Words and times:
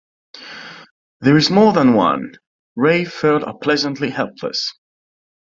“There 1.19 1.37
is 1.37 1.51
more 1.51 1.73
than 1.73 1.93
one.” 1.93 2.33
Ray 2.75 3.05
felt 3.05 3.43
unpleasantly 3.43 4.09
helpless. 4.09 4.73